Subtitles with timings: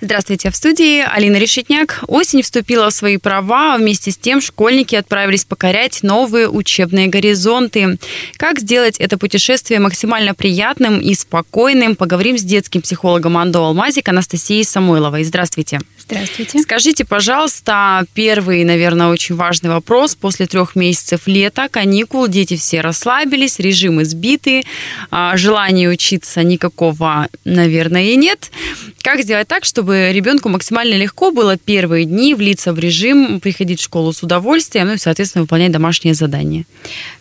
[0.00, 2.04] Здравствуйте, в студии Алина Решетняк.
[2.06, 7.98] Осень вступила в свои права, а вместе с тем школьники отправились покорять новые учебные горизонты.
[8.36, 14.62] Как сделать это путешествие максимально приятным и спокойным, поговорим с детским психологом Андо Алмазик Анастасией
[14.62, 15.24] Самойловой.
[15.24, 15.80] Здравствуйте.
[15.98, 16.60] Здравствуйте.
[16.60, 20.14] Скажите, пожалуйста, первый, наверное, очень важный вопрос.
[20.14, 24.62] После трех месяцев лета, каникул, дети все расслабились, режимы сбиты,
[25.10, 28.50] а, желания учиться никакого, наверное, и нет.
[29.02, 33.84] Как сделать так, чтобы ребенку максимально легко было первые дни влиться в режим, приходить в
[33.84, 36.64] школу с удовольствием, ну и, соответственно, выполнять домашние задания?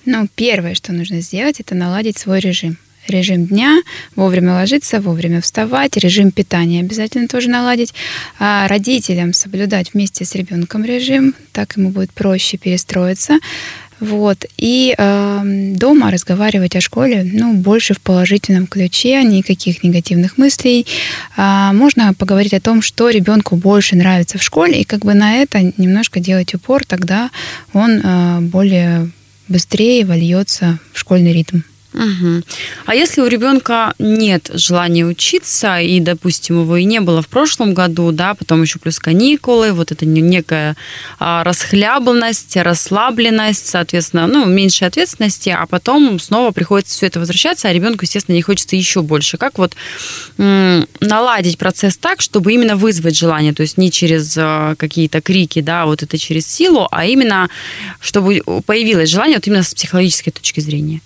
[0.05, 2.77] Ну, первое, что нужно сделать, это наладить свой режим
[3.09, 3.81] режим дня,
[4.16, 7.93] вовремя ложиться, вовремя вставать, режим питания обязательно тоже наладить.
[8.40, 13.40] А родителям соблюдать вместе с ребенком режим, так ему будет проще перестроиться.
[13.99, 14.45] Вот.
[14.57, 20.85] И э, дома разговаривать о школе, ну, больше в положительном ключе, никаких негативных мыслей.
[21.35, 25.37] А можно поговорить о том, что ребенку больше нравится в школе, и как бы на
[25.37, 27.31] это немножко делать упор, тогда
[27.73, 29.09] он э, более
[29.48, 31.59] быстрее вольется в школьный ритм.
[31.93, 32.43] Угу.
[32.85, 37.74] А если у ребенка нет желания учиться, и, допустим, его и не было в прошлом
[37.74, 40.76] году, да, потом еще плюс каникулы, вот это некая
[41.18, 47.74] а, расхлябанность, расслабленность, соответственно, ну, меньше ответственности, а потом снова приходится все это возвращаться, а
[47.74, 49.38] ребенку, естественно, не хочется еще больше.
[49.38, 49.76] Как вот
[50.38, 55.62] м- наладить процесс так, чтобы именно вызвать желание, то есть не через а, какие-то крики,
[55.62, 57.49] да, вот это через силу, а именно,
[58.01, 61.01] чтобы появилось желание вот именно с психологической точки зрения?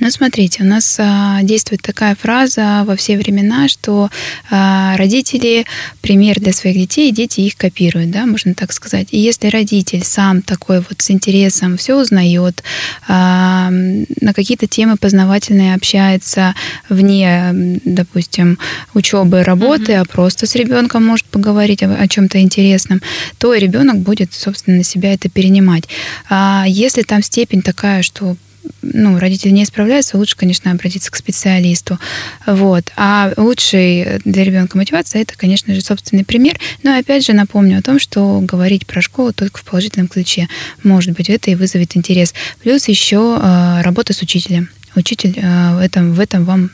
[0.00, 4.10] Ну, смотрите, у нас а, действует такая фраза во все времена, что
[4.50, 5.64] а, родители
[6.00, 9.08] пример для своих детей, и дети их копируют, да, можно так сказать.
[9.10, 12.62] И если родитель сам такой вот с интересом все узнает,
[13.08, 16.54] а, на какие-то темы познавательные общается
[16.88, 18.58] вне, допустим,
[18.94, 20.02] учебы, работы, mm-hmm.
[20.02, 23.00] а просто с ребенком может поговорить о, о чем-то интересном,
[23.38, 25.84] то ребенок будет, собственно, на себя это перенимать.
[26.28, 28.36] А если там степень такая, что
[28.82, 31.98] ну, родители не справляются, лучше, конечно, обратиться к специалисту.
[32.46, 32.92] Вот.
[32.96, 36.58] А лучший для ребенка мотивация это, конечно же, собственный пример.
[36.82, 40.48] Но опять же напомню о том, что говорить про школу только в положительном ключе.
[40.82, 42.34] Может быть, это и вызовет интерес.
[42.62, 44.68] Плюс еще э, работа с учителем.
[44.94, 46.70] Учитель э, в, этом, в этом вам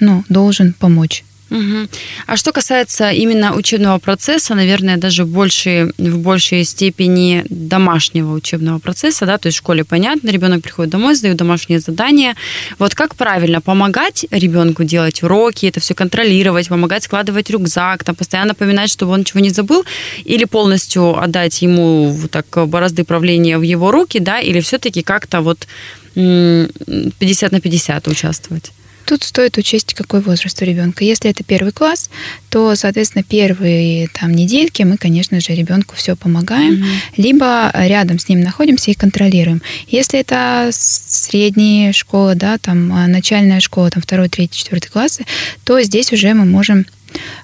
[0.00, 1.24] ну, должен помочь.
[1.50, 1.88] Угу.
[2.26, 9.26] А что касается именно учебного процесса, наверное, даже больше, в большей степени домашнего учебного процесса,
[9.26, 12.34] да, то есть в школе понятно, ребенок приходит домой, сдает домашние задания.
[12.78, 18.48] Вот как правильно помогать ребенку делать уроки, это все контролировать, помогать складывать рюкзак, там постоянно
[18.48, 19.84] напоминать, чтобы он ничего не забыл,
[20.24, 25.42] или полностью отдать ему вот так борозды правления в его руки, да, или все-таки как-то
[25.42, 25.66] вот
[26.14, 28.72] 50 на 50 участвовать?
[29.06, 31.04] Тут стоит учесть, какой возраст у ребенка.
[31.04, 32.10] Если это первый класс,
[32.50, 36.98] то, соответственно, первые там недельки мы, конечно же, ребенку все помогаем, mm-hmm.
[37.16, 39.62] либо рядом с ним находимся и контролируем.
[39.86, 45.24] Если это средняя школа, да, там а, начальная школа, там второй, третий, четвертый классы,
[45.62, 46.84] то здесь уже мы можем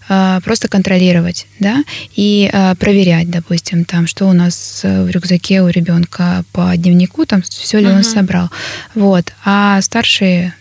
[0.09, 1.85] а, просто контролировать, да,
[2.17, 7.43] и а, проверять, допустим, там, что у нас в рюкзаке у ребенка по дневнику, там,
[7.43, 7.99] все ли uh-huh.
[7.99, 8.51] он собрал.
[8.97, 9.33] Вот.
[9.45, 10.55] А старшие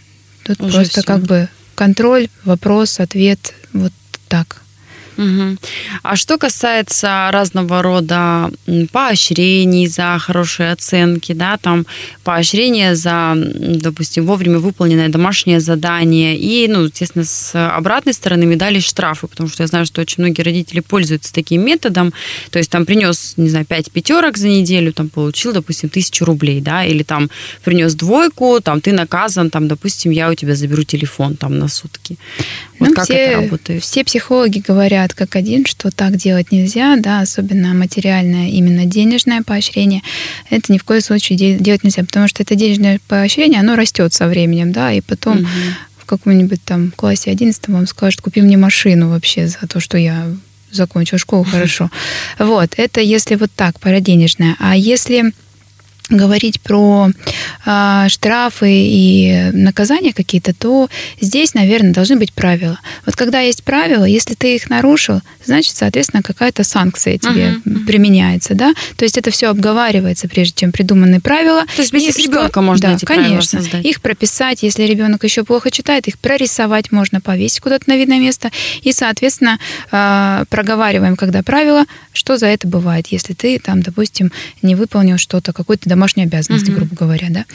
[0.56, 1.08] Тут Уже просто все.
[1.08, 3.94] как бы контроль, вопрос, ответ, вот
[4.28, 4.61] так.
[5.22, 5.58] Угу.
[6.04, 8.50] А что касается разного рода
[8.92, 11.86] поощрений за хорошие оценки, да, там
[12.24, 19.28] поощрения за, допустим, вовремя выполненное домашнее задание и, ну, естественно, с обратной стороны медали штрафы,
[19.28, 22.14] потому что я знаю, что очень многие родители пользуются таким методом,
[22.50, 26.62] то есть там принес, не знаю, 5 пятерок за неделю, там получил, допустим, тысячу рублей,
[26.62, 27.30] да, или там
[27.64, 32.18] принес двойку, там ты наказан, там, допустим, я у тебя заберу телефон там на сутки.
[32.80, 33.84] Вот ну, как все, это работает?
[33.84, 40.02] Все психологи говорят как один, что так делать нельзя, да, особенно материальное, именно денежное поощрение.
[40.50, 44.28] Это ни в коем случае делать нельзя, потому что это денежное поощрение, оно растет со
[44.28, 45.48] временем, да, и потом угу.
[45.98, 50.28] в каком-нибудь там классе 11 вам скажут, купи мне машину вообще за то, что я
[50.72, 51.90] закончил школу хорошо.
[52.40, 54.56] Вот, это если вот так, параденежное.
[54.60, 55.34] А если
[56.12, 57.10] говорить про
[57.66, 62.80] э, штрафы и наказания какие-то, то здесь, наверное, должны быть правила.
[63.06, 67.86] Вот когда есть правила, если ты их нарушил, значит, соответственно, какая-то санкция тебе uh-huh.
[67.86, 68.74] применяется, да?
[68.98, 71.66] То есть это все обговаривается, прежде чем придуманы правила.
[71.76, 73.86] То есть вместе с ребенком можно да, эти конечно, создать.
[73.86, 78.52] Их прописать, если ребенок еще плохо читает, их прорисовать можно, повесить куда-то на видное место.
[78.82, 79.60] И, соответственно,
[79.92, 84.32] э, проговариваем, когда правила, что за это бывает, если ты там, допустим,
[84.62, 86.78] не выполнил что-то, какой-то домашней обязанности, угу.
[86.78, 87.46] грубо говоря, да.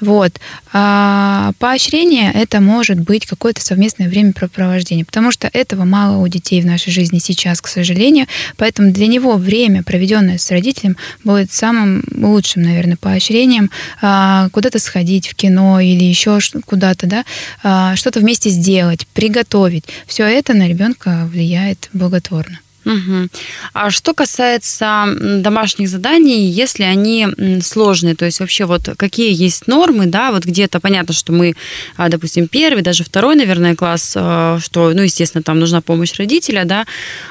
[0.00, 0.40] Вот.
[0.72, 6.66] А поощрение это может быть какое-то совместное времяпрепровождение, потому что этого мало у детей в
[6.66, 8.26] нашей жизни сейчас, к сожалению,
[8.56, 13.70] поэтому для него время, проведенное с родителем, будет самым лучшим, наверное, поощрением
[14.00, 17.24] а, куда-то сходить в кино или еще куда-то, да,
[17.62, 19.84] а, что-то вместе сделать, приготовить.
[20.06, 22.60] Все это на ребенка влияет благотворно.
[22.90, 23.28] Угу.
[23.72, 27.28] А что касается домашних заданий, если они
[27.62, 31.54] сложные, то есть вообще вот какие есть нормы, да, вот где-то понятно, что мы,
[31.96, 36.64] а, допустим, первый, даже второй, наверное, класс, а, что, ну, естественно, там нужна помощь родителя,
[36.64, 36.84] да,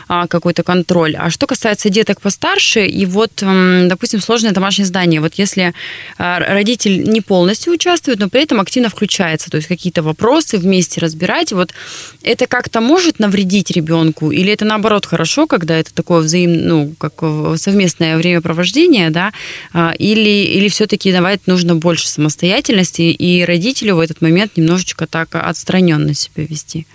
[0.07, 1.15] а, какой-то контроль.
[1.17, 5.73] А что касается деток постарше, и вот, допустим, сложное домашнее задание, вот если
[6.17, 11.51] родитель не полностью участвует, но при этом активно включается, то есть какие-то вопросы вместе разбирать,
[11.51, 11.73] вот
[12.23, 17.13] это как-то может навредить ребенку, или это наоборот хорошо, когда это такое взаим, ну, как
[17.57, 19.33] совместное времяпровождение, да,
[19.73, 25.29] а, или, или все-таки давать нужно больше самостоятельности, и родителю в этот момент немножечко так
[25.33, 26.85] отстраненно себя вести?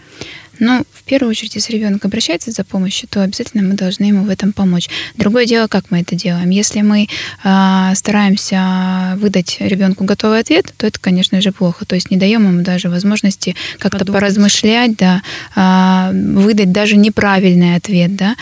[0.61, 4.31] Ну, в первую очередь, если ребенок обращается за помощью, то обязательно мы должны ему в
[4.31, 4.89] этом помочь.
[5.17, 6.51] Другое дело, как мы это делаем.
[6.51, 7.09] Если мы
[7.45, 11.85] э, стараемся выдать ребенку готовый ответ, то это, конечно же, плохо.
[11.85, 15.23] То есть не даем ему даже возможности как-то поразмышлять, да,
[15.57, 18.37] э, выдать даже неправильный ответ, да.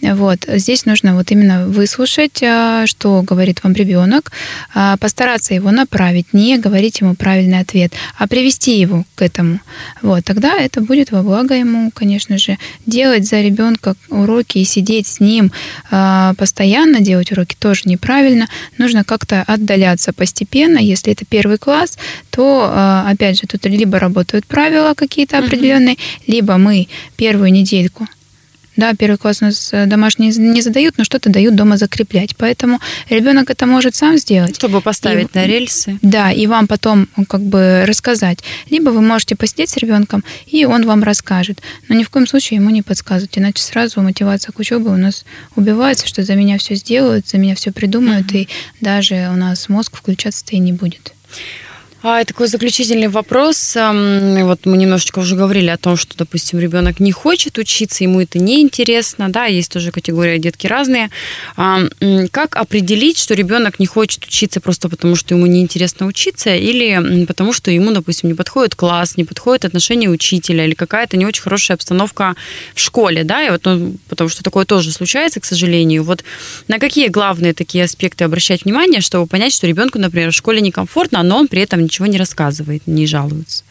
[0.00, 0.44] Вот.
[0.46, 4.30] Здесь нужно вот именно выслушать, а, что говорит вам ребенок,
[5.00, 9.60] постараться его направить, не говорить ему правильный ответ, а привести его к этому.
[10.00, 10.24] Вот.
[10.24, 12.58] Тогда это будет во благо ему, конечно же.
[12.86, 15.52] Делать за ребенка уроки и сидеть с ним
[15.90, 18.48] а, постоянно, делать уроки тоже неправильно.
[18.78, 20.78] Нужно как-то отдаляться постепенно.
[20.78, 21.98] Если это первый класс,
[22.30, 22.72] то,
[23.06, 26.22] опять же, тут либо работают правила какие-то определенные, mm-hmm.
[26.26, 28.06] либо мы первую недельку
[28.78, 32.36] да, первый класс у нас э, домашние не задают, но что-то дают дома закреплять.
[32.36, 32.78] Поэтому
[33.10, 34.54] ребенок это может сам сделать.
[34.54, 35.98] Чтобы поставить и, на рельсы.
[36.00, 38.38] Да, и вам потом как бы рассказать.
[38.70, 41.60] Либо вы можете посидеть с ребенком, и он вам расскажет.
[41.88, 45.24] Но ни в коем случае ему не подсказывать, иначе сразу мотивация к учебе у нас
[45.56, 48.42] убивается, что за меня все сделают, за меня все придумают, mm-hmm.
[48.42, 48.48] и
[48.80, 51.14] даже у нас мозг включаться-то и не будет.
[52.00, 53.74] А, такой заключительный вопрос.
[53.74, 58.38] Вот мы немножечко уже говорили о том, что, допустим, ребенок не хочет учиться, ему это
[58.38, 61.10] неинтересно, да, есть тоже категория детки разные.
[61.56, 67.52] Как определить, что ребенок не хочет учиться просто потому, что ему неинтересно учиться, или потому,
[67.52, 71.74] что ему, допустим, не подходит класс, не подходит отношение учителя, или какая-то не очень хорошая
[71.74, 72.36] обстановка
[72.74, 76.04] в школе, да, и вот, ну, потому что такое тоже случается, к сожалению.
[76.04, 76.22] Вот
[76.68, 81.24] на какие главные такие аспекты обращать внимание, чтобы понять, что ребенку, например, в школе некомфортно,
[81.24, 83.64] но он при этом ничего не рассказывает, не жалуется.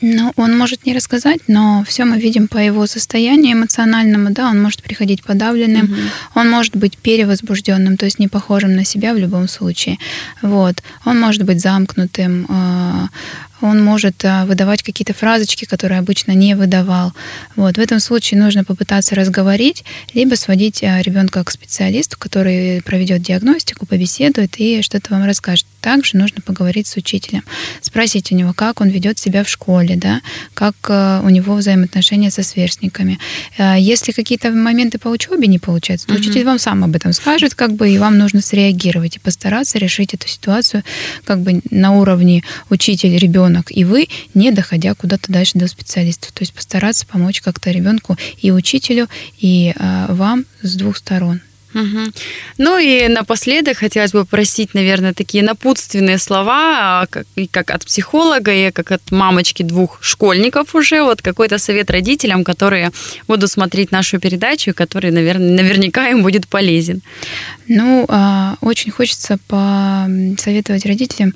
[0.00, 4.60] Ну, он может не рассказать, но все мы видим по его состоянию эмоциональному, да, он
[4.62, 5.94] может приходить подавленным, угу.
[6.34, 9.98] он может быть перевозбужденным, то есть не похожим на себя в любом случае.
[10.42, 10.82] Вот.
[11.06, 13.08] Он может быть замкнутым, а,
[13.64, 17.12] он может а, выдавать какие-то фразочки, которые обычно не выдавал.
[17.56, 17.76] Вот.
[17.76, 23.86] В этом случае нужно попытаться разговорить, либо сводить а, ребенка к специалисту, который проведет диагностику,
[23.86, 25.66] побеседует и что-то вам расскажет.
[25.80, 27.42] Также нужно поговорить с учителем,
[27.80, 30.20] спросить у него, как он ведет себя в школе, да,
[30.52, 33.18] как а, у него взаимоотношения со сверстниками.
[33.58, 36.20] Если какие-то моменты по учебе не получаются, то угу.
[36.20, 40.12] учитель вам сам об этом скажет, как бы, и вам нужно среагировать и постараться решить
[40.12, 40.82] эту ситуацию
[41.24, 46.32] как бы на уровне учитель-ребенок ребенок, и вы, не доходя куда-то дальше до специалистов.
[46.32, 49.08] То есть постараться помочь как-то ребенку и учителю,
[49.38, 51.40] и э, вам с двух сторон.
[51.74, 52.12] Угу.
[52.58, 58.52] Ну и напоследок хотелось бы просить, наверное, такие напутственные слова, а, как, как от психолога,
[58.52, 62.92] и как от мамочки двух школьников уже, вот какой-то совет родителям, которые
[63.26, 67.02] будут смотреть нашу передачу, который, наверное, наверняка им будет полезен.
[67.66, 71.34] Ну, а, очень хочется посоветовать родителям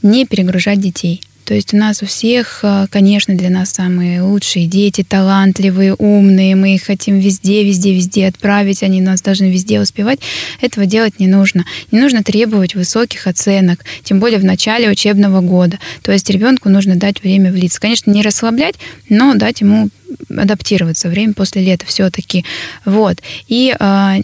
[0.00, 4.66] не перегружать детей то есть у нас у всех, э, конечно, для нас самые лучшие
[4.66, 10.20] дети, талантливые, умные, мы их хотим везде, везде, везде отправить, они нас должны везде успевать.
[10.60, 11.64] Этого делать не нужно.
[11.90, 15.78] Не нужно требовать высоких оценок, тем более в начале учебного года.
[16.02, 17.80] То есть ребенку нужно дать время влиться.
[17.80, 18.76] Конечно, не расслаблять,
[19.08, 19.88] но дать ему
[20.28, 22.44] адаптироваться время после лета все-таки.
[22.84, 23.20] Вот.
[23.48, 24.18] И а,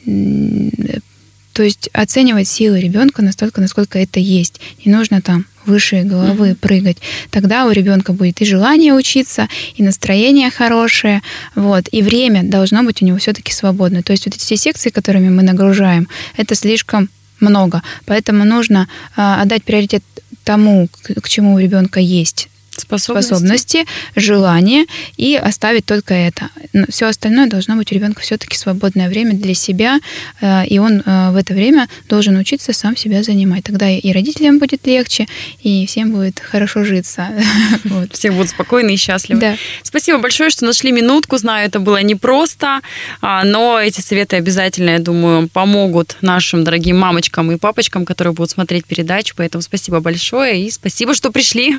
[1.53, 4.61] То есть оценивать силы ребенка настолько, насколько это есть.
[4.85, 6.57] Не нужно там выше головы mm-hmm.
[6.57, 6.99] прыгать.
[7.31, 11.23] Тогда у ребенка будет и желание учиться, и настроение хорошее,
[11.55, 14.03] вот, и время должно быть у него все-таки свободно.
[14.03, 17.09] То есть вот эти все секции, которыми мы нагружаем, это слишком
[17.41, 17.83] много.
[18.07, 20.03] Поэтому нужно э, отдать приоритет
[20.45, 22.49] тому, к, к чему у ребенка есть
[22.81, 23.29] способности.
[23.29, 23.85] способности,
[24.17, 26.51] желание и оставить только это.
[26.89, 30.01] Все остальное должно быть у ребенка все-таки свободное время для себя,
[30.41, 33.65] э, и он э, в это время должен учиться сам себя занимать.
[33.65, 35.27] Тогда и родителям будет легче,
[35.63, 37.29] и всем будет хорошо житься.
[37.85, 38.13] Вот.
[38.13, 39.41] Все будут спокойны и счастливы.
[39.41, 39.57] Да.
[39.83, 41.39] Спасибо большое, что нашли минутку.
[41.39, 42.81] Знаю, это было непросто,
[43.21, 48.51] а, но эти советы обязательно, я думаю, помогут нашим дорогим мамочкам и папочкам, которые будут
[48.51, 49.35] смотреть передачу.
[49.37, 51.79] Поэтому спасибо большое и спасибо, что пришли.